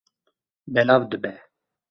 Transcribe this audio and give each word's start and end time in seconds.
Belav 0.73 1.01
dibe. 1.11 1.31